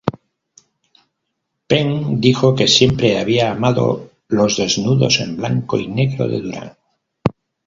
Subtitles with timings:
[1.67, 6.73] Penn dijo que "siempre había amado los desnudos en blanco y negro de Duran".